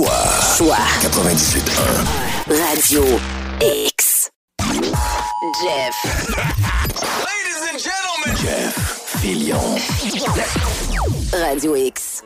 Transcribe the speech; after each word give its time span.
Choix. 0.00 0.56
Choix. 0.56 0.76
98.1. 1.02 2.48
Radio 2.48 3.02
X. 3.60 4.30
Jeff. 5.62 5.94
Ladies 7.28 7.60
and 7.68 7.78
gentlemen. 7.78 8.32
Jeff 8.40 8.74
Fillion. 9.20 9.76
Radio 11.42 11.74
X. 11.74 12.22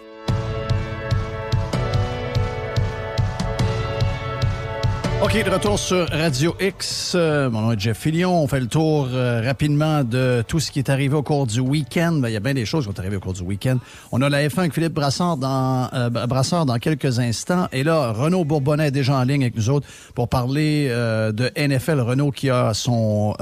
OK, 5.24 5.42
de 5.42 5.48
retour 5.48 5.78
sur 5.78 6.06
Radio 6.10 6.54
X. 6.60 7.14
Euh, 7.14 7.48
mon 7.48 7.62
nom 7.62 7.72
est 7.72 7.80
Jeff 7.80 7.96
Fillion. 7.96 8.42
On 8.42 8.46
fait 8.46 8.60
le 8.60 8.66
tour 8.66 9.08
euh, 9.10 9.40
rapidement 9.42 10.04
de 10.04 10.44
tout 10.46 10.60
ce 10.60 10.70
qui 10.70 10.80
est 10.80 10.90
arrivé 10.90 11.14
au 11.14 11.22
cours 11.22 11.46
du 11.46 11.60
week-end. 11.60 12.12
Ben, 12.12 12.28
il 12.28 12.34
y 12.34 12.36
a 12.36 12.40
bien 12.40 12.52
des 12.52 12.66
choses 12.66 12.84
qui 12.84 12.92
sont 12.92 13.00
arrivées 13.00 13.16
au 13.16 13.20
cours 13.20 13.32
du 13.32 13.40
week-end. 13.40 13.78
On 14.12 14.20
a 14.20 14.28
la 14.28 14.46
F1 14.46 14.58
avec 14.58 14.74
Philippe 14.74 14.92
Brassard 14.92 15.38
dans, 15.38 15.88
euh, 15.94 16.10
Brassard 16.10 16.66
dans 16.66 16.78
quelques 16.78 17.20
instants. 17.20 17.68
Et 17.72 17.84
là, 17.84 18.12
Renaud 18.12 18.44
Bourbonnais 18.44 18.88
est 18.88 18.90
déjà 18.90 19.16
en 19.16 19.24
ligne 19.24 19.44
avec 19.44 19.56
nous 19.56 19.70
autres 19.70 19.88
pour 20.14 20.28
parler 20.28 20.88
euh, 20.90 21.32
de 21.32 21.50
NFL. 21.56 22.00
Renaud 22.00 22.30
qui 22.30 22.50
a 22.50 22.74
son, 22.74 23.34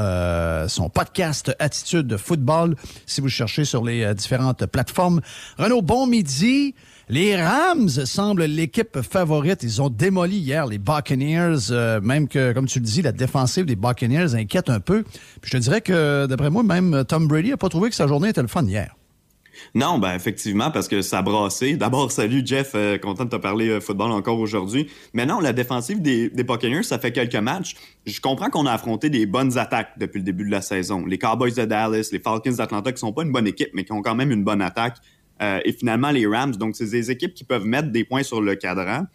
son 0.68 0.88
podcast 0.88 1.52
Attitude 1.58 2.06
de 2.06 2.16
football, 2.16 2.76
si 3.06 3.20
vous 3.20 3.28
cherchez 3.28 3.64
sur 3.64 3.84
les 3.84 4.14
différentes 4.14 4.66
plateformes. 4.66 5.20
Renaud, 5.58 5.82
bon 5.82 6.06
midi. 6.06 6.76
Les 7.12 7.36
Rams 7.36 7.90
semblent 7.90 8.44
l'équipe 8.44 9.02
favorite. 9.02 9.62
Ils 9.62 9.82
ont 9.82 9.90
démoli 9.90 10.38
hier 10.38 10.66
les 10.66 10.78
Buccaneers, 10.78 11.70
euh, 11.70 12.00
même 12.00 12.26
que, 12.26 12.54
comme 12.54 12.64
tu 12.64 12.78
le 12.78 12.86
dis, 12.86 13.02
la 13.02 13.12
défensive 13.12 13.66
des 13.66 13.76
Buccaneers 13.76 14.34
inquiète 14.34 14.70
un 14.70 14.80
peu. 14.80 15.04
Je 15.42 15.50
te 15.50 15.58
dirais 15.58 15.82
que, 15.82 16.24
d'après 16.24 16.48
moi, 16.48 16.62
même 16.62 17.04
Tom 17.06 17.28
Brady 17.28 17.50
n'a 17.50 17.58
pas 17.58 17.68
trouvé 17.68 17.90
que 17.90 17.94
sa 17.94 18.06
journée 18.06 18.30
était 18.30 18.40
le 18.40 18.48
fun 18.48 18.64
hier. 18.64 18.96
Non, 19.74 19.98
ben 19.98 20.14
effectivement, 20.14 20.70
parce 20.70 20.88
que 20.88 21.02
ça 21.02 21.18
a. 21.18 21.22
D'abord, 21.76 22.10
salut 22.10 22.42
Jeff, 22.46 22.72
euh, 22.74 22.96
content 22.96 23.26
de 23.26 23.28
te 23.28 23.36
parler 23.36 23.68
euh, 23.68 23.80
football 23.82 24.10
encore 24.10 24.38
aujourd'hui. 24.38 24.88
Mais 25.12 25.26
non, 25.26 25.38
la 25.38 25.52
défensive 25.52 26.00
des, 26.00 26.30
des 26.30 26.44
Buccaneers, 26.44 26.82
ça 26.82 26.98
fait 26.98 27.12
quelques 27.12 27.34
matchs. 27.36 27.74
Je 28.06 28.22
comprends 28.22 28.48
qu'on 28.48 28.64
a 28.64 28.72
affronté 28.72 29.10
des 29.10 29.26
bonnes 29.26 29.58
attaques 29.58 29.98
depuis 29.98 30.20
le 30.20 30.24
début 30.24 30.46
de 30.46 30.50
la 30.50 30.62
saison. 30.62 31.04
Les 31.04 31.18
Cowboys 31.18 31.52
de 31.52 31.66
Dallas, 31.66 32.08
les 32.10 32.20
Falcons 32.20 32.52
d'Atlanta, 32.52 32.90
qui 32.90 33.00
sont 33.00 33.12
pas 33.12 33.22
une 33.22 33.32
bonne 33.32 33.46
équipe, 33.46 33.68
mais 33.74 33.84
qui 33.84 33.92
ont 33.92 34.00
quand 34.00 34.14
même 34.14 34.30
une 34.30 34.44
bonne 34.44 34.62
attaque. 34.62 34.96
Euh, 35.42 35.60
et 35.64 35.72
finalement 35.72 36.10
les 36.10 36.26
Rams. 36.26 36.52
Donc, 36.52 36.76
c'est 36.76 36.90
des 36.90 37.10
équipes 37.10 37.34
qui 37.34 37.44
peuvent 37.44 37.64
mettre 37.66 37.90
des 37.90 38.04
points 38.04 38.22
sur 38.22 38.40
le 38.40 38.54
cadran. 38.54 39.06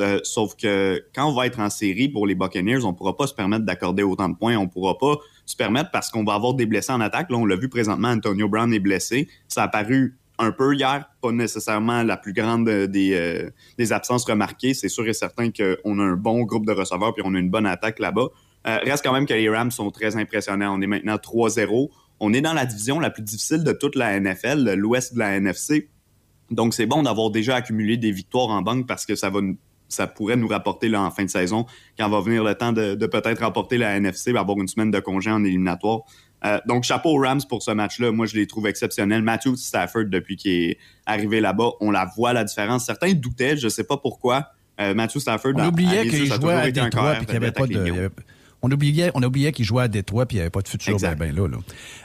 Euh, 0.00 0.20
sauf 0.22 0.56
que 0.56 1.04
quand 1.14 1.28
on 1.28 1.34
va 1.34 1.46
être 1.46 1.60
en 1.60 1.68
série 1.68 2.08
pour 2.08 2.26
les 2.26 2.34
Buccaneers, 2.34 2.84
on 2.84 2.94
pourra 2.94 3.16
pas 3.16 3.26
se 3.26 3.34
permettre 3.34 3.64
d'accorder 3.64 4.02
autant 4.02 4.28
de 4.28 4.36
points. 4.36 4.56
On 4.56 4.68
pourra 4.68 4.96
pas 4.96 5.16
se 5.44 5.56
permettre 5.56 5.90
parce 5.90 6.10
qu'on 6.10 6.24
va 6.24 6.34
avoir 6.34 6.54
des 6.54 6.66
blessés 6.66 6.92
en 6.92 7.00
attaque. 7.00 7.30
Là, 7.30 7.36
on 7.36 7.44
l'a 7.44 7.56
vu 7.56 7.68
présentement, 7.68 8.08
Antonio 8.08 8.48
Brown 8.48 8.72
est 8.72 8.78
blessé. 8.78 9.28
Ça 9.48 9.64
a 9.64 9.68
paru 9.68 10.16
un 10.38 10.50
peu 10.50 10.74
hier, 10.74 11.04
pas 11.20 11.30
nécessairement 11.30 12.02
la 12.02 12.16
plus 12.16 12.32
grande 12.32 12.68
des, 12.68 13.14
euh, 13.14 13.50
des 13.76 13.92
absences 13.92 14.24
remarquées. 14.24 14.74
C'est 14.74 14.88
sûr 14.88 15.06
et 15.06 15.12
certain 15.12 15.50
qu'on 15.50 15.98
a 15.98 16.02
un 16.02 16.16
bon 16.16 16.42
groupe 16.42 16.64
de 16.64 16.72
receveurs 16.72 17.12
puis 17.12 17.22
on 17.26 17.34
a 17.34 17.38
une 17.38 17.50
bonne 17.50 17.66
attaque 17.66 17.98
là-bas. 17.98 18.28
reste 18.64 19.04
quand 19.04 19.12
même 19.12 19.26
que 19.26 19.34
les 19.34 19.48
Rams 19.48 19.70
sont 19.70 19.90
très 19.90 20.16
impressionnants. 20.16 20.74
On 20.76 20.80
est 20.80 20.86
maintenant 20.86 21.16
3-0 21.16 21.90
on 22.24 22.32
est 22.32 22.40
dans 22.40 22.54
la 22.54 22.64
division 22.66 23.00
la 23.00 23.10
plus 23.10 23.24
difficile 23.24 23.64
de 23.64 23.72
toute 23.72 23.96
la 23.96 24.18
NFL, 24.18 24.74
l'ouest 24.74 25.12
de 25.14 25.18
la 25.18 25.34
NFC. 25.34 25.90
Donc, 26.52 26.72
c'est 26.72 26.86
bon 26.86 27.02
d'avoir 27.02 27.30
déjà 27.30 27.56
accumulé 27.56 27.96
des 27.96 28.12
victoires 28.12 28.50
en 28.50 28.62
banque 28.62 28.86
parce 28.86 29.04
que 29.04 29.16
ça 29.16 29.28
va 29.28 29.40
ça 29.88 30.06
pourrait 30.06 30.36
nous 30.36 30.48
rapporter 30.48 30.88
là, 30.88 31.02
en 31.02 31.10
fin 31.10 31.24
de 31.24 31.28
saison, 31.28 31.66
quand 31.98 32.08
va 32.08 32.20
venir 32.20 32.44
le 32.44 32.54
temps 32.54 32.72
de, 32.72 32.94
peut-être 32.94 33.42
remporter 33.42 33.76
la 33.76 33.96
NFC, 33.96 34.34
avoir 34.34 34.56
une 34.58 34.68
semaine 34.68 34.90
de 34.90 35.00
congé 35.00 35.30
en 35.30 35.44
éliminatoire. 35.44 36.02
Euh, 36.44 36.58
donc, 36.66 36.84
chapeau 36.84 37.10
aux 37.10 37.20
Rams 37.20 37.42
pour 37.48 37.62
ce 37.62 37.72
match-là. 37.72 38.12
Moi, 38.12 38.26
je 38.26 38.36
les 38.36 38.46
trouve 38.46 38.68
exceptionnels. 38.68 39.22
Matthew 39.22 39.56
Stafford, 39.56 40.04
depuis 40.06 40.36
qu'il 40.36 40.52
est 40.52 40.78
arrivé 41.04 41.40
là-bas, 41.40 41.72
on 41.80 41.90
la 41.90 42.06
voit, 42.16 42.32
la 42.32 42.44
différence. 42.44 42.86
Certains 42.86 43.12
doutaient, 43.12 43.56
je 43.56 43.64
ne 43.64 43.70
sais 43.70 43.84
pas 43.84 43.96
pourquoi. 43.96 44.46
Euh, 44.80 44.94
Matthew 44.94 45.18
Stafford... 45.18 45.52
On 45.56 45.66
oubliait 45.66 46.06
qu'il 46.08 46.26
jouait 46.26 46.54
à 46.54 46.70
Détroit 46.70 47.16
et 47.16 47.24
qu'il 47.26 47.30
n'y 47.30 47.36
avait 47.36 47.52
pas 47.52 47.66
de... 47.66 48.10
On 48.64 48.70
oubliait, 48.70 49.10
on 49.14 49.22
oubliait 49.22 49.50
qu'ils 49.50 49.64
jouaient 49.64 49.82
à 49.84 49.88
Détroit 49.88 50.26
puis 50.26 50.36
il 50.36 50.38
n'y 50.38 50.42
avait 50.42 50.50
pas 50.50 50.62
de 50.62 50.68
futur 50.68 50.96
ben, 50.98 51.16
ben 51.16 51.34
là. 51.34 51.48
là. 51.48 51.58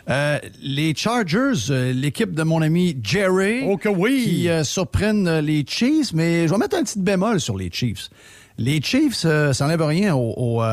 Euh, 0.09 0.39
les 0.61 0.95
Chargers, 0.95 1.69
euh, 1.69 1.93
l'équipe 1.93 2.33
de 2.33 2.41
mon 2.41 2.63
ami 2.63 2.97
Jerry, 3.03 3.61
oh 3.63 3.77
oui. 3.95 4.23
qui 4.23 4.49
euh, 4.49 4.63
surprennent 4.63 5.39
les 5.39 5.63
Chiefs, 5.67 6.13
mais 6.13 6.47
je 6.47 6.51
vais 6.51 6.57
mettre 6.57 6.75
un 6.75 6.83
petit 6.83 6.99
bémol 6.99 7.39
sur 7.39 7.55
les 7.55 7.69
Chiefs. 7.71 8.09
Les 8.57 8.81
Chiefs, 8.81 9.17
ça 9.17 9.53
n'enlève 9.59 9.83
rien 9.83 10.15
aux, 10.15 10.63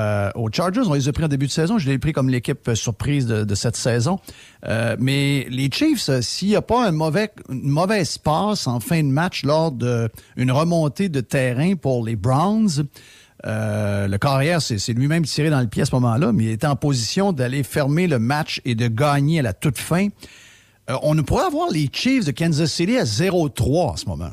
Chargers. 0.51 0.85
On 0.87 0.95
les 0.95 1.07
a 1.07 1.13
pris 1.13 1.25
en 1.25 1.29
début 1.29 1.49
de 1.49 1.53
saison. 1.53 1.77
Je 1.77 1.87
les 1.87 1.97
ai 1.97 1.99
pris 1.99 2.13
comme 2.13 2.31
l'équipe 2.31 2.71
surprise 2.73 3.27
de, 3.27 3.55
cette 3.55 3.77
saison. 3.77 4.19
mais 4.99 5.47
les 5.51 5.69
Chiefs, 5.71 6.09
s'il 6.23 6.49
n'y 6.49 6.57
a 6.57 6.63
pas 6.63 6.89
un 6.89 6.93
mauvais, 6.93 7.31
une 7.51 7.69
mauvaise 7.69 8.17
passe 8.17 8.67
en 8.67 8.81
fin 8.81 9.03
de 9.03 9.09
match 9.09 9.45
lors 9.45 9.71
d'une 9.71 10.51
remontée 10.51 11.11
de 11.11 11.21
terrain 11.21 11.75
pour 11.75 12.03
les 12.03 12.17
Browns, 12.17 12.87
euh, 13.47 14.09
le 14.09 14.19
carrière, 14.19 14.63
c'est 14.63 14.93
lui-même 14.93 15.25
tiré 15.25 15.51
dans 15.51 15.61
le 15.61 15.67
pied 15.67 15.83
à 15.83 15.87
ce 15.87 15.95
moment-là, 15.97 16.33
mais 16.33 16.45
il 16.45 16.51
était 16.51 16.67
en 16.67 16.77
position 16.77 17.33
d'aller 17.33 17.63
fermer 17.63 18.07
le 18.07 18.19
match 18.19 18.61
et 18.65 18.75
de 18.75 18.89
gagner 18.89 19.41
à 19.41 19.43
la 19.43 19.53
toute 19.53 19.79
fin. 19.79 20.09
Euh, 20.91 20.97
on 21.03 21.15
ne 21.15 21.23
pourrait 21.23 21.45
avoir 21.45 21.71
les 21.71 21.89
Chiefs 21.93 22.25
de 22.25 22.31
Kansas 22.31 22.73
City 22.73 22.97
à 22.97 23.05
0-3 23.05 23.91
en 23.91 23.97
ce 23.97 24.07
moment. 24.07 24.31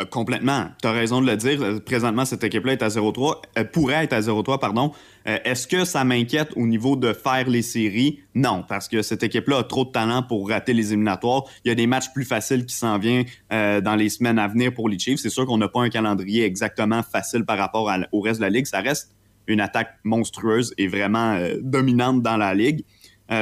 Euh, 0.00 0.04
complètement. 0.04 0.66
Tu 0.82 0.88
raison 0.88 1.20
de 1.22 1.26
le 1.26 1.36
dire. 1.36 1.62
Euh, 1.62 1.80
présentement, 1.80 2.24
cette 2.24 2.44
équipe-là 2.44 2.72
est 2.72 2.82
à 2.82 2.88
0-3, 2.88 3.40
euh, 3.58 3.64
pourrait 3.64 4.04
être 4.04 4.12
à 4.12 4.20
0-3, 4.20 4.58
pardon. 4.58 4.92
Est-ce 5.24 5.66
que 5.66 5.84
ça 5.84 6.04
m'inquiète 6.04 6.50
au 6.54 6.68
niveau 6.68 6.94
de 6.94 7.12
faire 7.12 7.48
les 7.48 7.62
séries? 7.62 8.20
Non, 8.36 8.64
parce 8.68 8.86
que 8.86 9.02
cette 9.02 9.24
équipe-là 9.24 9.58
a 9.58 9.64
trop 9.64 9.84
de 9.84 9.90
talent 9.90 10.22
pour 10.22 10.48
rater 10.48 10.72
les 10.72 10.92
éliminatoires. 10.92 11.42
Il 11.64 11.68
y 11.68 11.72
a 11.72 11.74
des 11.74 11.88
matchs 11.88 12.12
plus 12.14 12.24
faciles 12.24 12.64
qui 12.64 12.76
s'en 12.76 12.96
viennent 12.96 13.24
dans 13.50 13.96
les 13.98 14.08
semaines 14.08 14.38
à 14.38 14.46
venir 14.46 14.72
pour 14.72 14.88
les 14.88 15.00
Chiefs. 15.00 15.18
C'est 15.18 15.30
sûr 15.30 15.44
qu'on 15.44 15.58
n'a 15.58 15.66
pas 15.66 15.80
un 15.80 15.88
calendrier 15.88 16.44
exactement 16.44 17.02
facile 17.02 17.44
par 17.44 17.58
rapport 17.58 17.90
au 18.12 18.20
reste 18.20 18.38
de 18.38 18.44
la 18.44 18.50
Ligue. 18.50 18.66
Ça 18.66 18.78
reste 18.78 19.16
une 19.48 19.60
attaque 19.60 19.96
monstrueuse 20.04 20.72
et 20.78 20.86
vraiment 20.86 21.40
dominante 21.60 22.22
dans 22.22 22.36
la 22.36 22.54
Ligue. 22.54 22.84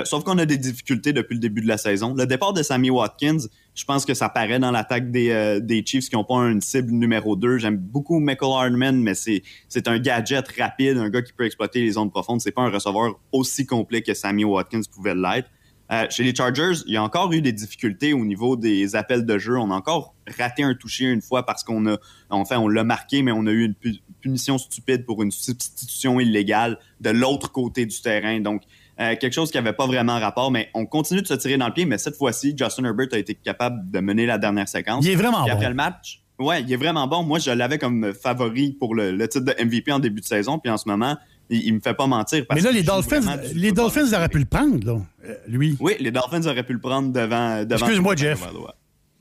Sauf 0.05 0.25
qu'on 0.25 0.39
a 0.39 0.47
des 0.47 0.59
difficultés 0.59 1.13
depuis 1.13 1.35
le 1.35 1.41
début 1.41 1.61
de 1.61 1.69
la 1.69 1.79
saison. 1.79 2.15
Le 2.15 2.27
départ 2.27 2.53
de 2.53 2.63
Sammy 2.63 2.91
Watkins, 2.91 3.49
je 3.75 3.85
pense 3.85 4.05
que 4.05 4.15
ça 4.15 4.29
paraît 4.29 4.59
dans 4.59 4.71
l'attaque 4.71 5.11
des, 5.11 5.31
euh, 5.31 5.61
des 5.61 5.85
Chiefs 5.85 6.09
qui 6.09 6.15
n'ont 6.15 6.25
pas 6.25 6.37
une 6.37 6.61
cible 6.61 6.93
numéro 6.93 7.37
2. 7.37 7.59
J'aime 7.59 7.77
beaucoup 7.77 8.21
Michael 8.21 8.53
Hardman, 8.53 9.01
mais 9.03 9.15
c'est, 9.15 9.43
un 9.87 9.99
gadget 9.99 10.47
rapide, 10.59 10.97
un 10.97 11.11
gars 11.11 11.23
qui 11.23 11.33
peut 11.33 11.45
exploiter 11.45 11.81
les 11.81 11.93
zones 11.93 12.11
profondes. 12.11 12.41
C'est 12.41 12.53
pas 12.53 12.63
un 12.63 12.71
receveur 12.71 13.19
aussi 13.33 13.67
complet 13.67 14.03
que 14.03 14.15
Sammy 14.15 14.45
Watkins 14.45 14.83
pouvait 14.93 15.15
l'être. 15.15 15.49
Euh, 15.93 16.07
chez 16.09 16.23
les 16.23 16.35
Chargers, 16.35 16.83
il 16.87 16.95
y 16.95 16.97
a 16.97 17.03
encore 17.03 17.31
eu 17.33 17.43
des 17.43 17.53
difficultés 17.53 18.15
au 18.15 18.25
niveau 18.25 18.57
des 18.57 18.97
appels 18.97 19.27
de 19.27 19.39
jeu. 19.39 19.59
On 19.59 19.71
a 19.71 19.75
encore 19.75 20.15
raté 20.39 20.63
un 20.63 20.75
toucher 20.75 21.05
une 21.05 21.21
fois 21.21 21.45
parce 21.45 21.63
qu'on 21.63 21.87
a, 21.87 21.99
enfin, 22.31 22.59
on 22.59 22.69
l'a 22.69 22.85
marqué, 22.85 23.23
mais 23.23 23.33
on 23.33 23.47
a 23.47 23.51
eu 23.51 23.65
une 23.65 23.75
punition 24.21 24.57
stupide 24.57 25.05
pour 25.05 25.23
une 25.23 25.31
substitution 25.31 26.21
illégale 26.21 26.79
de 27.01 27.11
l'autre 27.11 27.53
côté 27.53 27.85
du 27.85 28.01
terrain. 28.01 28.41
Donc, 28.41 28.63
euh, 29.01 29.17
quelque 29.17 29.33
chose 29.33 29.51
qui 29.51 29.57
n'avait 29.57 29.73
pas 29.73 29.87
vraiment 29.87 30.19
rapport, 30.21 30.51
mais 30.51 30.69
on 30.75 30.87
continue 30.87 31.23
de 31.23 31.27
se 31.27 31.35
tirer 31.35 31.57
dans 31.57 31.67
le 31.67 31.73
pied. 31.73 31.85
Mais 31.85 31.99
cette 31.99 32.17
fois-ci, 32.17 32.55
Justin 32.57 32.85
Herbert 32.85 33.09
a 33.13 33.19
été 33.19 33.35
capable 33.35 33.91
de 33.91 34.01
mener 34.01 34.27
la 34.27 34.39
dernière 34.39 34.69
séquence. 34.69 35.05
Il 35.05 35.11
est 35.11 35.17
vraiment 35.17 35.45
bon. 35.45 35.51
Après 35.51 35.69
le 35.69 35.75
match, 35.75 36.23
ouais, 36.39 36.63
il 36.63 36.73
est 36.73 36.77
vraiment 36.77 37.07
bon. 37.09 37.25
Moi, 37.25 37.39
je 37.39 37.51
l'avais 37.51 37.79
comme 37.79 38.13
favori 38.13 38.73
pour 38.73 38.95
le, 38.95 39.17
titre 39.27 39.45
de 39.45 39.65
MVP 39.65 39.91
en 39.91 39.99
début 39.99 40.21
de 40.21 40.27
saison. 40.27 40.59
Puis 40.59 40.71
en 40.71 40.77
ce 40.77 40.89
moment, 40.89 41.17
il, 41.51 41.71
ne 41.71 41.77
me 41.77 41.81
fait 41.81 41.95
pas 41.95 42.07
mentir. 42.07 42.45
mais 42.55 42.61
là, 42.61 42.71
les 42.71 42.83
Dolphins, 42.83 43.37
les 43.55 43.73
Dolphins 43.73 44.13
auraient 44.13 44.29
pu 44.29 44.39
le 44.39 44.45
prendre, 44.45 44.87
là, 44.87 45.01
euh, 45.25 45.35
lui. 45.49 45.77
Oui, 45.81 45.97
les 45.99 46.11
Dolphins 46.11 46.47
auraient 46.47 46.63
pu 46.63 46.73
le 46.73 46.81
prendre 46.81 47.13
devant. 47.13 47.65
devant 47.65 47.87
Excuse-moi, 47.87 48.15
Jeff. 48.17 48.41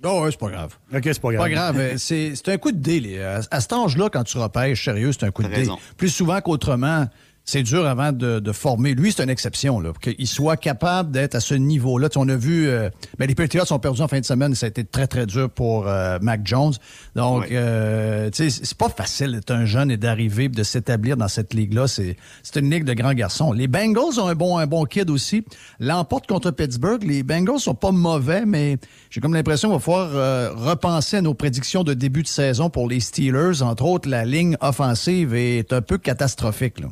Non, 0.04 0.30
c'est 0.30 0.40
pas 0.40 0.50
grave. 0.50 0.78
OK, 0.94 1.02
c'est 1.04 1.22
pas 1.22 1.32
grave. 1.32 1.44
Pas 1.44 1.50
grave. 1.50 1.98
c'est 1.98 2.48
un 2.48 2.58
coup 2.58 2.72
de 2.72 2.78
dé. 2.78 3.20
À, 3.20 3.62
cet 3.62 3.74
âge-là, 3.74 4.10
quand 4.12 4.24
tu 4.24 4.38
repêches, 4.38 4.84
sérieux, 4.84 5.12
c'est 5.14 5.26
un 5.26 5.32
coup 5.32 5.44
de 5.44 5.48
dé. 5.48 5.68
Plus 5.98 6.10
souvent 6.10 6.40
qu'autrement, 6.42 7.08
c'est 7.46 7.64
dur 7.64 7.86
avant 7.86 8.12
de, 8.12 8.52
former. 8.54 8.94
Lui, 8.94 9.12
c'est 9.12 9.24
une 9.24 9.30
exception, 9.30 9.80
là, 9.80 9.92
qu'il 10.02 10.28
soit 10.28 10.58
capable 10.58 11.12
d'être 11.12 11.36
à 11.36 11.40
ce 11.40 11.56
niveau-là. 11.56 12.08
on 12.16 12.30
a 12.30 12.36
vu, 12.36 12.68
euh, 12.68 12.90
ben, 13.18 13.28
les 13.28 13.36
Patriots 13.36 13.66
sont 13.66 13.80
perdus 13.80 14.02
en 14.02 14.08
fin 14.08 14.20
de 14.20 14.26
semaine. 14.26 14.56
Ça 14.56 14.68
a 14.68 14.70
été 14.70 14.84
très, 14.84 15.08
très 15.08 15.26
dur 15.26 15.50
pour 15.50 15.88
euh, 15.88 16.20
Mac 16.22 16.42
Jones. 16.46 16.74
Donc, 17.16 17.52
euh, 17.52 18.30
c'est 18.31 18.78
pas 18.78 18.90
facile 18.90 19.34
d'être 19.34 19.51
un 19.51 19.66
jeune 19.66 19.92
et 19.92 19.98
d'arriver 19.98 20.48
de 20.48 20.63
s'établir 20.63 21.18
dans 21.18 21.28
cette 21.28 21.54
ligue-là. 21.54 21.88
C'est 21.88 22.16
une 22.56 22.69
ligue 22.69 22.86
de 22.86 22.94
grands 22.94 23.13
garçons. 23.13 23.51
Les 23.51 23.68
Bengals 23.68 24.19
ont 24.19 24.28
un 24.28 24.36
bon, 24.36 24.57
un 24.57 24.68
bon 24.68 24.86
kid 24.86 25.10
aussi. 25.10 25.44
L'emporte 25.80 26.28
contre 26.28 26.51
Pittsburgh. 26.51 27.04
Les 27.04 27.24
Bengals 27.24 27.60
sont 27.60 27.75
pas 27.75 27.92
mauvais, 27.92 28.45
mais 28.45 28.78
j'ai 29.10 29.19
comme 29.19 29.34
l'impression 29.34 29.69
qu'on 29.69 29.78
va 29.78 29.81
falloir 29.81 30.56
repenser 30.56 31.18
à 31.18 31.22
nos 31.22 31.34
prédictions 31.34 31.84
de 31.84 31.94
début 31.94 32.24
de 32.24 32.28
saison 32.28 32.69
pour 32.69 32.88
les 32.88 33.00
Steelers. 33.00 33.62
Entre 33.62 33.84
autres, 33.84 34.07
la 34.07 34.24
ligne 34.24 34.56
offensive 34.62 35.34
est 35.34 35.74
un 35.74 35.81
peu 35.81 35.98
catastrophique. 35.98 36.80
Là. 36.80 36.88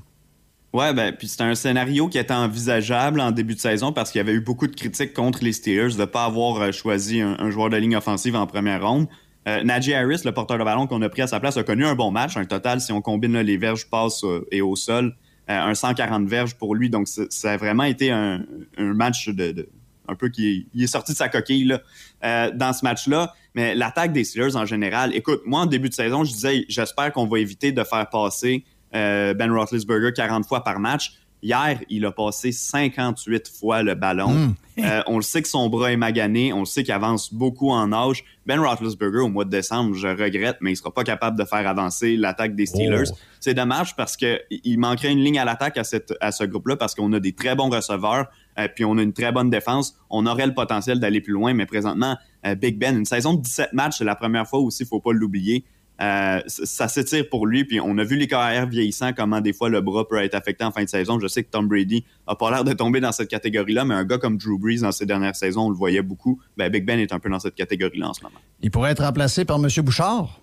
Ouais, 0.74 0.94
ben, 0.94 1.14
puis 1.14 1.28
c'était 1.28 1.44
un 1.44 1.56
scénario 1.56 2.08
qui 2.08 2.18
était 2.18 2.34
envisageable 2.34 3.20
en 3.20 3.32
début 3.32 3.56
de 3.56 3.60
saison 3.60 3.92
parce 3.92 4.10
qu'il 4.10 4.20
y 4.20 4.22
avait 4.22 4.32
eu 4.32 4.40
beaucoup 4.40 4.68
de 4.68 4.76
critiques 4.76 5.14
contre 5.14 5.44
les 5.44 5.52
Steelers 5.52 5.96
de 5.96 6.00
ne 6.00 6.06
pas 6.06 6.24
avoir 6.24 6.62
euh, 6.62 6.72
choisi 6.72 7.20
un, 7.20 7.52
joueur 7.52 7.70
de 7.70 7.76
ligne 7.76 7.98
offensive 7.98 8.38
en 8.38 8.48
première 8.48 8.88
ronde. 8.88 9.08
Euh, 9.50 9.68
Harris, 9.68 10.22
le 10.24 10.32
porteur 10.32 10.58
de 10.58 10.64
ballon 10.64 10.88
qu'on 10.88 11.02
a 11.02 11.10
pris 11.10 11.24
à 11.24 11.28
sa 11.28 11.42
place, 11.42 11.58
a 11.58 11.64
connu 11.64 11.86
un 11.86 11.96
bon 11.96 12.12
match. 12.12 12.38
Un 12.38 12.46
total, 12.46 12.80
si 12.80 12.94
on 12.94 13.02
combine 13.02 13.38
les 13.42 13.58
verges 13.58 13.90
passes 13.90 14.24
euh, 14.24 14.48
et 14.50 14.62
au 14.62 14.78
sol, 14.78 15.16
un 15.50 15.74
140 15.74 16.30
verges 16.30 16.56
pour 16.56 16.76
lui. 16.76 16.90
Donc, 16.90 17.10
ça 17.10 17.52
a 17.52 17.58
vraiment 17.58 17.84
été 17.84 18.10
un, 18.10 18.42
match 18.78 19.28
de, 19.28 19.68
un 20.08 20.16
peu 20.16 20.30
qui 20.30 20.66
est, 20.74 20.88
sorti 20.88 21.12
de 21.12 21.18
sa 21.18 21.28
coquille 21.28 21.78
dans 22.22 22.72
ce 22.72 22.86
match-là. 22.86 23.34
Mais 23.54 23.76
l'attaque 23.76 24.14
des 24.14 24.24
Steelers 24.24 24.56
en 24.56 24.66
général, 24.66 25.14
écoute, 25.14 25.42
moi 25.46 25.62
en 25.62 25.66
début 25.66 25.90
de 25.90 25.94
saison, 25.94 26.24
je 26.24 26.32
disais, 26.32 26.66
j'espère 26.70 27.12
qu'on 27.12 27.26
va 27.26 27.40
éviter 27.40 27.74
de 27.74 27.84
faire 27.84 28.08
passer 28.10 28.64
euh, 28.96 29.34
Ben 29.34 29.52
Roethlisberger 29.52 30.14
40 30.14 30.46
fois 30.46 30.64
par 30.64 30.80
match. 30.80 31.14
Hier, 31.44 31.80
il 31.90 32.06
a 32.06 32.12
passé 32.12 32.52
58 32.52 33.50
fois 33.50 33.82
le 33.82 33.96
ballon. 33.96 34.30
Mm. 34.30 34.56
Euh, 34.80 35.02
on 35.08 35.16
le 35.18 35.24
sait 35.24 35.42
que 35.42 35.48
son 35.48 35.70
bras 35.70 35.92
est 35.92 35.98
magané. 35.98 36.54
On 36.54 36.60
le 36.60 36.66
sait 36.66 36.84
qu'il 36.84 36.94
avance 36.94 37.34
beaucoup 37.34 37.72
en 37.72 37.92
âge. 37.92 38.24
Ben 38.46 38.60
Roethlisberger, 38.60 39.20
au 39.20 39.30
mois 39.30 39.46
de 39.46 39.50
décembre, 39.50 39.96
je 39.96 40.08
regrette, 40.08 40.58
mais 40.62 40.72
il 40.72 40.76
sera 40.76 40.94
pas 40.94 41.04
capable 41.04 41.38
de 41.38 41.44
faire 41.46 41.68
avancer 41.68 42.16
l'attaque 42.16 42.56
des 42.56 42.68
Steelers. 42.68 43.10
Oh. 43.12 43.18
C'est 43.40 43.56
dommage 43.56 43.96
parce 43.96 44.18
que 44.18 44.40
il 44.52 44.78
manquerait 44.78 45.12
une 45.12 45.24
ligne 45.24 45.40
à 45.40 45.46
l'attaque 45.46 45.78
à, 45.78 45.84
cette, 45.84 46.14
à 46.22 46.32
ce 46.32 46.44
groupe-là 46.44 46.76
parce 46.76 46.94
qu'on 46.94 47.12
a 47.14 47.20
des 47.20 47.34
très 47.34 47.56
bons 47.56 47.70
receveurs, 47.70 48.28
euh, 48.60 48.68
puis 48.74 48.86
on 48.86 48.98
a 49.00 49.02
une 49.02 49.14
très 49.14 49.32
bonne 49.32 49.50
défense. 49.50 49.96
On 50.12 50.28
aurait 50.28 50.48
le 50.48 50.54
potentiel 50.54 51.00
d'aller 51.00 51.22
plus 51.22 51.34
loin, 51.34 51.54
mais 51.54 51.66
présentement, 51.66 52.18
euh, 52.46 52.54
Big 52.54 52.78
Ben, 52.78 52.98
une 52.98 53.06
saison 53.06 53.34
de 53.34 53.42
17 53.42 53.74
matchs, 53.74 53.98
c'est 53.98 54.06
la 54.06 54.16
première 54.16 54.48
fois 54.48 54.60
aussi, 54.60 54.84
il 54.84 54.88
faut 54.88 55.00
pas 55.00 55.12
l'oublier. 55.12 55.66
Euh, 56.02 56.42
ça 56.48 56.88
s'étire 56.88 57.30
pour 57.30 57.46
lui, 57.46 57.64
puis 57.64 57.80
on 57.80 57.96
a 58.00 58.04
vu 58.04 58.16
les 58.16 58.26
carrières 58.28 58.66
vieillissants, 58.68 59.14
comment 59.14 59.40
des 59.40 59.54
fois 59.54 59.70
le 59.70 59.82
bras 59.82 60.08
peut 60.08 60.18
être 60.18 60.34
affecté 60.34 60.64
en 60.64 60.72
fin 60.72 60.84
de 60.84 60.90
saison. 60.90 61.20
Je 61.20 61.28
sais 61.28 61.44
que 61.44 61.50
Tom 61.52 61.68
Brady 61.68 62.04
a 62.26 62.36
pas 62.36 62.50
l'air 62.50 62.64
de 62.64 62.74
tomber 62.74 63.00
dans 63.02 63.12
cette 63.12 63.28
catégorie-là, 63.30 63.86
mais 63.86 63.94
un 63.94 64.04
gars 64.04 64.18
comme 64.18 64.38
Drew 64.38 64.58
Brees 64.58 64.80
dans 64.82 64.92
ses 64.92 65.06
dernières 65.06 65.36
saisons, 65.36 65.68
on 65.68 65.70
le 65.70 65.76
voyait 65.76 66.02
beaucoup. 66.02 66.42
Ben, 66.58 66.72
Big 66.72 66.86
Ben 66.86 67.00
est 67.00 67.14
un 67.14 67.20
peu 67.20 67.30
dans 67.30 67.40
cette 67.40 67.54
catégorie-là 67.56 68.10
en 68.10 68.14
ce 68.14 68.24
moment. 68.24 68.40
Il 68.62 68.72
pourrait 68.72 68.92
être 68.92 69.04
remplacé 69.04 69.46
par 69.46 69.58
M. 69.58 69.68
Bouchard. 69.84 70.40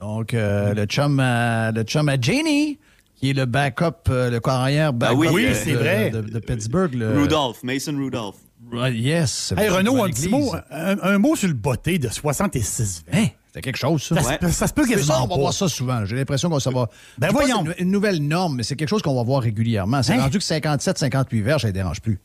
Donc, 0.00 0.34
euh, 0.34 0.74
le, 0.74 0.84
chum 0.84 1.18
à, 1.20 1.72
le 1.72 1.82
chum 1.82 2.08
à 2.08 2.20
Jenny, 2.20 2.78
qui 3.16 3.30
est 3.30 3.34
le 3.34 3.46
backup, 3.46 4.08
euh, 4.10 4.28
le 4.30 4.40
carrière 4.40 4.92
backup 4.92 5.16
oui, 5.18 5.26
de- 5.28 5.32
oui, 5.32 5.46
c'est 5.54 5.72
de- 5.72 5.76
vrai. 5.78 6.10
De, 6.10 6.20
de 6.20 6.38
Pittsburgh. 6.40 6.94
Le... 6.94 7.18
Rudolph, 7.20 7.62
Mason 7.62 7.96
Rudolph. 7.96 8.36
Yes. 8.92 9.54
Hey, 9.56 9.68
Renaud, 9.68 10.04
un 10.04 10.10
petit 10.10 10.28
mot, 10.28 10.54
un, 10.70 10.96
un 11.02 11.18
mot 11.18 11.34
sur 11.36 11.48
le 11.48 11.54
botté 11.54 11.98
de 11.98 12.08
66 12.08 13.02
Hein? 13.12 13.26
C'est 13.52 13.60
quelque 13.62 13.76
chose, 13.78 14.02
ça. 14.02 14.20
Ça, 14.20 14.28
Ouais. 14.28 14.38
se- 14.42 14.54
ça 14.54 14.66
se 14.68 14.72
peut 14.72 14.84
C'est 14.86 15.02
ça, 15.02 15.18
on 15.18 15.26
va 15.26 15.34
pas. 15.34 15.40
voir 15.40 15.52
ça 15.52 15.68
souvent. 15.68 16.04
J'ai 16.04 16.16
l'impression 16.16 16.48
qu'on 16.48 16.60
ça 16.60 16.70
va. 16.70 16.88
Ben 17.18 17.30
voyons. 17.32 17.64
une, 17.64 17.74
une 17.78 17.90
nouvelle 17.90 18.20
norme, 18.26 18.56
mais 18.56 18.62
c'est 18.62 18.76
quelque 18.76 18.88
chose 18.88 19.02
qu'on 19.02 19.14
va 19.16 19.22
voir 19.24 19.42
régulièrement. 19.42 20.02
C'est 20.02 20.12
Hein? 20.14 20.22
rendu 20.22 20.38
que 20.38 20.44
57, 20.44 20.98
58 20.98 21.40
verges, 21.40 21.62
ça 21.62 21.68
ne 21.68 21.72
dérange 21.72 22.00
plus. 22.00 22.18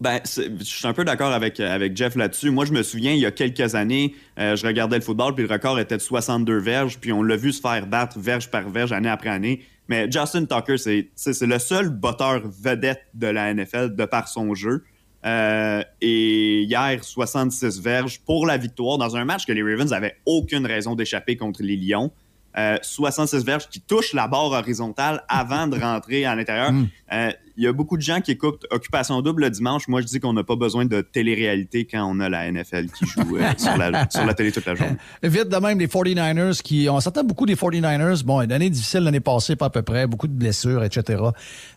Ben, 0.00 0.20
je 0.24 0.62
suis 0.64 0.86
un 0.86 0.92
peu 0.92 1.04
d'accord 1.04 1.32
avec, 1.32 1.58
avec 1.58 1.96
Jeff 1.96 2.16
là-dessus. 2.16 2.50
Moi, 2.50 2.66
je 2.66 2.72
me 2.72 2.82
souviens, 2.82 3.12
il 3.12 3.18
y 3.20 3.24
a 3.26 3.30
quelques 3.30 3.74
années, 3.74 4.14
euh, 4.38 4.54
je 4.54 4.66
regardais 4.66 4.96
le 4.96 5.02
football, 5.02 5.34
puis 5.34 5.46
le 5.46 5.50
record 5.50 5.78
était 5.80 5.96
de 5.96 6.02
62 6.02 6.58
verges, 6.58 6.98
puis 6.98 7.12
on 7.14 7.22
l'a 7.22 7.36
vu 7.36 7.50
se 7.52 7.60
faire 7.62 7.86
battre 7.86 8.18
verge 8.18 8.50
par 8.50 8.68
verge, 8.68 8.92
année 8.92 9.08
après 9.08 9.30
année. 9.30 9.62
Mais 9.88 10.10
Justin 10.10 10.44
Tucker, 10.44 10.76
c'est 10.78 11.08
c'est- 11.14 11.32
c'est 11.32 11.46
le 11.46 11.58
seul 11.58 11.88
botteur 11.88 12.42
vedette 12.44 13.02
de 13.14 13.28
la 13.28 13.54
NFL 13.54 13.94
de 13.96 14.04
par 14.04 14.28
son 14.28 14.52
jeu. 14.54 14.84
Euh, 15.26 15.82
et 16.00 16.62
hier, 16.62 17.02
66 17.02 17.80
verges 17.80 18.20
pour 18.20 18.46
la 18.46 18.56
victoire 18.56 18.96
dans 18.96 19.16
un 19.16 19.24
match 19.24 19.44
que 19.44 19.52
les 19.52 19.62
Ravens 19.62 19.92
avaient 19.92 20.16
aucune 20.24 20.66
raison 20.66 20.94
d'échapper 20.94 21.36
contre 21.36 21.62
les 21.62 21.76
Lions. 21.76 22.12
Euh, 22.58 22.78
66 22.82 23.44
verges 23.44 23.68
qui 23.68 23.80
touchent 23.80 24.14
la 24.14 24.28
barre 24.28 24.44
horizontale 24.44 25.22
avant 25.28 25.66
de 25.66 25.78
rentrer 25.78 26.24
à 26.24 26.34
l'intérieur. 26.34 26.72
Euh, 27.12 27.30
Il 27.58 27.64
y 27.64 27.66
a 27.66 27.72
beaucoup 27.72 27.96
de 27.96 28.02
gens 28.02 28.20
qui 28.20 28.30
écoutent 28.32 28.66
Occupation 28.70 29.20
Double 29.20 29.42
le 29.42 29.50
dimanche. 29.50 29.88
Moi, 29.88 30.00
je 30.00 30.06
dis 30.06 30.20
qu'on 30.20 30.32
n'a 30.32 30.42
pas 30.42 30.56
besoin 30.56 30.84
de 30.86 31.00
télé-réalité 31.00 31.86
quand 31.86 32.04
on 32.10 32.18
a 32.20 32.28
la 32.28 32.50
NFL 32.50 32.86
qui 32.90 33.06
joue 33.06 33.36
euh, 33.36 33.52
sur, 33.58 33.76
la, 33.76 34.08
sur 34.10 34.24
la 34.24 34.34
télé 34.34 34.52
toute 34.52 34.64
la 34.66 34.74
journée. 34.74 34.96
Vite 35.22 35.48
de 35.48 35.56
même, 35.56 35.78
les 35.78 35.86
49ers 35.86 36.62
qui. 36.62 36.88
On 36.90 36.98
s'attend 37.00 37.24
beaucoup 37.24 37.46
des 37.46 37.56
49ers. 37.56 38.24
Bon, 38.24 38.40
une 38.40 38.52
année 38.52 38.70
difficile 38.70 39.00
l'année 39.00 39.20
passée, 39.20 39.54
pas 39.56 39.66
à 39.66 39.70
peu 39.70 39.82
près. 39.82 40.06
Beaucoup 40.06 40.28
de 40.28 40.32
blessures, 40.32 40.82
etc. 40.82 41.22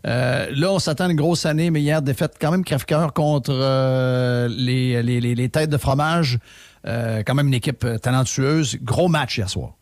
Euh, 0.07 0.47
là, 0.55 0.71
on 0.71 0.79
s'attend 0.79 1.05
à 1.05 1.09
une 1.09 1.17
grosse 1.17 1.45
année, 1.45 1.71
mais 1.71 1.81
hier, 1.81 2.01
défaite 2.01 2.35
quand 2.39 2.51
même 2.51 2.63
crève-cœur 2.63 3.13
contre 3.13 3.51
euh, 3.53 4.47
les, 4.49 5.03
les, 5.03 5.19
les, 5.19 5.35
les 5.35 5.49
têtes 5.49 5.69
de 5.69 5.77
fromage. 5.77 6.39
Euh, 6.87 7.23
quand 7.25 7.35
même 7.35 7.47
une 7.47 7.53
équipe 7.53 7.83
euh, 7.83 7.97
talentueuse. 7.97 8.77
Gros 8.81 9.09
match 9.09 9.37
hier 9.37 9.49
soir. 9.49 9.73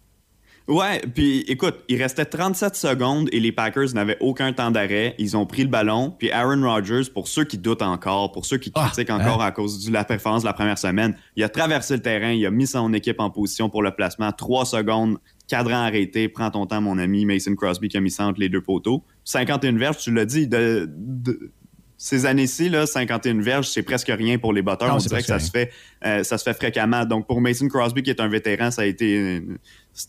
Ouais, 0.68 1.00
puis 1.16 1.46
écoute, 1.48 1.76
il 1.88 2.02
restait 2.02 2.26
37 2.26 2.76
secondes 2.76 3.30
et 3.32 3.40
les 3.40 3.54
Packers 3.54 3.94
n'avaient 3.94 4.18
aucun 4.20 4.52
temps 4.52 4.70
d'arrêt. 4.70 5.16
Ils 5.18 5.38
ont 5.38 5.46
pris 5.46 5.64
le 5.64 5.70
ballon, 5.70 6.14
puis 6.20 6.30
Aaron 6.30 6.62
Rodgers, 6.62 7.10
pour 7.14 7.30
ceux 7.30 7.46
qui 7.46 7.58
doutent 7.58 7.82
encore, 7.82 8.34
pour 8.34 8.46
ceux 8.46 8.58
qui 8.58 8.72
Ah, 8.76 8.88
critiquent 8.88 9.12
encore 9.12 9.42
à 9.42 9.52
cause 9.52 9.86
de 9.86 9.94
la 9.94 10.04
performance 10.04 10.42
de 10.42 10.48
la 10.48 10.54
première 10.54 10.78
semaine, 10.78 11.16
il 11.38 11.44
a 11.46 11.50
traversé 11.50 11.94
le 11.96 12.02
terrain, 12.02 12.32
il 12.32 12.46
a 12.46 12.52
mis 12.52 12.68
son 12.68 12.92
équipe 12.94 13.22
en 13.22 13.30
position 13.30 13.70
pour 13.70 13.82
le 13.82 13.92
placement. 13.92 14.34
Trois 14.34 14.66
secondes, 14.66 15.18
cadran 15.48 15.78
arrêté, 15.86 16.28
prends 16.28 16.52
ton 16.52 16.66
temps, 16.66 16.82
mon 16.82 16.98
ami 16.98 17.24
Mason 17.26 17.56
Crosby 17.56 17.88
qui 17.88 17.96
a 17.96 18.02
mis 18.02 18.12
ça 18.12 18.26
entre 18.26 18.42
les 18.42 18.50
deux 18.50 18.60
poteaux. 18.62 19.04
51 19.24 19.78
verges, 19.78 19.98
tu 20.00 20.12
l'as 20.14 20.26
dit, 20.26 20.48
de, 20.50 20.90
de- 20.98 21.52
ces 21.98 22.28
années-ci, 22.28 22.70
là, 22.70 22.86
51 22.86 23.42
verges, 23.42 23.68
c'est 23.70 23.82
presque 23.82 24.12
rien 24.16 24.38
pour 24.38 24.54
les 24.54 24.62
batteurs. 24.62 24.90
Non, 24.90 24.96
On 24.96 25.00
c'est 25.00 25.10
dirait 25.10 25.22
que 25.22 25.28
ça 25.28 25.40
se 25.40 25.50
fait, 25.50 25.72
euh, 26.06 26.24
ça 26.24 26.38
se 26.38 26.44
fait 26.44 26.54
fréquemment. 26.54 27.06
Donc 27.06 27.26
pour 27.26 27.42
Mason 27.42 27.68
Crosby 27.68 28.04
qui 28.04 28.12
est 28.12 28.22
un 28.22 28.28
vétéran, 28.28 28.70
ça 28.70 28.84
a 28.84 28.86
été 28.86 29.18
euh, 29.18 29.58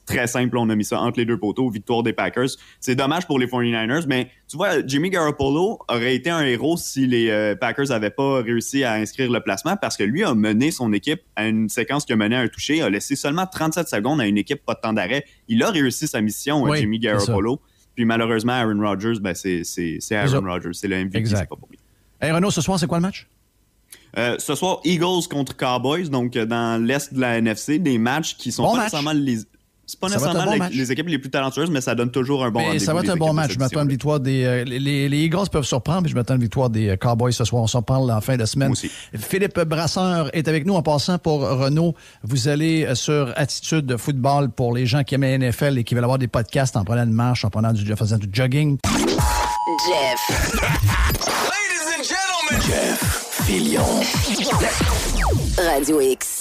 très 0.04 0.26
simple. 0.26 0.58
On 0.58 0.68
a 0.68 0.76
mis 0.76 0.84
ça 0.84 1.00
entre 1.00 1.18
les 1.18 1.24
deux 1.24 1.38
poteaux, 1.38 1.70
victoire 1.70 2.02
des 2.02 2.12
Packers. 2.12 2.50
C'est 2.78 2.94
dommage 2.94 3.26
pour 3.26 3.38
les 3.38 3.46
49ers, 3.46 4.04
mais 4.06 4.30
tu 4.48 4.58
vois, 4.58 4.86
Jimmy 4.86 5.08
Garoppolo 5.08 5.78
aurait 5.88 6.14
été 6.14 6.28
un 6.28 6.44
héros 6.44 6.76
si 6.76 7.06
les 7.06 7.30
euh, 7.30 7.54
Packers 7.56 7.86
n'avaient 7.88 8.10
pas 8.10 8.42
réussi 8.42 8.84
à 8.84 8.92
inscrire 8.92 9.30
le 9.30 9.40
placement 9.40 9.76
parce 9.76 9.96
que 9.96 10.04
lui 10.04 10.24
a 10.24 10.34
mené 10.34 10.70
son 10.70 10.92
équipe 10.92 11.22
à 11.36 11.48
une 11.48 11.70
séquence 11.70 12.04
qui 12.04 12.12
a 12.12 12.16
mené 12.16 12.36
à 12.36 12.40
un 12.40 12.48
toucher, 12.48 12.82
a 12.82 12.90
laissé 12.90 13.16
seulement 13.16 13.46
37 13.46 13.88
secondes 13.88 14.20
à 14.20 14.26
une 14.26 14.36
équipe 14.36 14.62
pas 14.62 14.74
de 14.74 14.80
temps 14.80 14.92
d'arrêt. 14.92 15.24
Il 15.48 15.62
a 15.62 15.70
réussi 15.70 16.06
sa 16.06 16.20
mission, 16.20 16.62
Oui, 16.64 16.80
Jimmy. 16.80 16.98
Garoppolo. 16.98 17.62
Puis 17.98 18.04
malheureusement, 18.04 18.52
Aaron 18.52 18.78
Rodgers, 18.80 19.18
ben 19.20 19.34
c'est 19.34 19.64
Aaron. 20.12 20.40
Rodgers, 20.48 20.70
c'est 20.72 20.86
le 20.86 21.04
MVP, 21.04 21.18
Exact. 21.18 21.38
c'est 21.40 21.48
pas 21.48 21.56
pour 21.56 21.66
lui. 21.68 21.80
Hey, 22.20 22.30
Renaud, 22.30 22.52
ce 22.52 22.60
soir, 22.60 22.78
c'est 22.78 22.86
quoi 22.86 22.98
le 22.98 23.02
match? 23.02 23.26
Euh, 24.16 24.36
ce 24.38 24.54
soir, 24.54 24.78
Eagles 24.84 25.26
contre 25.28 25.56
Cowboys, 25.56 26.08
donc 26.08 26.36
euh, 26.36 26.46
dans 26.46 26.80
l'est 26.80 27.12
de 27.12 27.20
la 27.20 27.38
NFC, 27.38 27.80
des 27.80 27.98
matchs 27.98 28.36
qui 28.36 28.52
sont 28.52 28.62
Bon 28.62 28.70
pas 28.70 28.76
match. 28.76 28.92
nécessairement 28.92 29.12
les. 29.20 29.38
C'est 29.90 29.98
pas 29.98 30.08
Ça 30.10 30.16
nécessairement 30.16 30.44
bon 30.44 30.52
les, 30.52 30.58
match. 30.58 30.72
les 30.74 30.92
équipes 30.92 31.08
les 31.08 31.18
plus 31.18 31.30
talentueuses, 31.30 31.70
mais 31.70 31.80
ça 31.80 31.94
donne 31.94 32.10
toujours 32.10 32.44
un 32.44 32.50
bon 32.50 32.58
Mais 32.60 32.66
rendez-vous. 32.66 32.84
ça 32.84 32.92
va 32.92 33.00
être 33.00 33.08
un 33.08 33.16
bon 33.16 33.32
match. 33.32 33.52
Je 33.54 33.58
m'attends 33.58 33.80
à 33.80 33.84
une 33.84 33.88
victoire 33.88 34.20
des. 34.20 34.44
euh, 34.44 34.62
les, 34.64 35.08
les 35.08 35.18
Eagles 35.18 35.48
peuvent 35.50 35.64
surprendre, 35.64 36.02
puis 36.02 36.10
je 36.10 36.14
m'attends 36.14 36.34
à 36.34 36.36
une 36.36 36.42
victoire 36.42 36.68
des 36.68 36.90
euh, 36.90 36.96
Cowboys 36.96 37.32
ce 37.32 37.44
soir. 37.46 37.62
On 37.62 37.66
s'en 37.66 37.80
parle 37.80 38.10
en 38.12 38.20
fin 38.20 38.36
de 38.36 38.44
semaine. 38.44 38.70
Aussi. 38.72 38.90
Philippe 39.16 39.58
Brasseur 39.60 40.28
est 40.36 40.46
avec 40.46 40.66
nous 40.66 40.74
en 40.74 40.82
passant 40.82 41.16
pour 41.16 41.40
Renault. 41.40 41.94
Vous 42.22 42.48
allez 42.48 42.84
euh, 42.84 42.94
sur 42.94 43.32
Attitude 43.36 43.86
de 43.86 43.96
football 43.96 44.50
pour 44.50 44.74
les 44.74 44.84
gens 44.84 45.04
qui 45.04 45.14
aiment 45.14 45.22
la 45.22 45.38
NFL 45.38 45.78
et 45.78 45.84
qui 45.84 45.94
veulent 45.94 46.04
avoir 46.04 46.18
des 46.18 46.28
podcasts 46.28 46.76
en 46.76 46.84
prenant 46.84 47.04
une 47.04 47.12
marche, 47.12 47.46
en 47.46 47.50
prenant 47.50 47.72
du, 47.72 47.90
en 47.90 47.96
faisant 47.96 48.18
du 48.18 48.28
jogging. 48.30 48.76
Jeff. 49.88 50.20
Ladies 51.48 51.88
and 51.96 52.04
gentlemen. 52.04 52.60
Radio 55.56 56.00
X. 56.02 56.36